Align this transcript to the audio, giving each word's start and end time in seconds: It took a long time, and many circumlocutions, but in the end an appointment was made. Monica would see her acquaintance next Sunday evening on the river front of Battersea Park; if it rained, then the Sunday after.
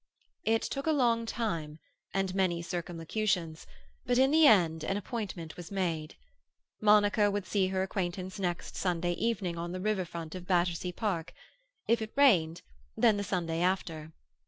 It 0.45 0.63
took 0.63 0.87
a 0.87 0.91
long 0.93 1.27
time, 1.27 1.77
and 2.11 2.33
many 2.33 2.63
circumlocutions, 2.63 3.67
but 4.03 4.17
in 4.17 4.31
the 4.31 4.47
end 4.47 4.83
an 4.83 4.97
appointment 4.97 5.55
was 5.55 5.69
made. 5.69 6.15
Monica 6.81 7.29
would 7.29 7.45
see 7.45 7.67
her 7.67 7.83
acquaintance 7.83 8.39
next 8.39 8.75
Sunday 8.75 9.11
evening 9.13 9.59
on 9.59 9.73
the 9.73 9.79
river 9.79 10.03
front 10.05 10.33
of 10.33 10.47
Battersea 10.47 10.91
Park; 10.91 11.33
if 11.87 12.01
it 12.01 12.13
rained, 12.17 12.63
then 12.97 13.17
the 13.17 13.23
Sunday 13.23 13.61
after. 13.61 14.11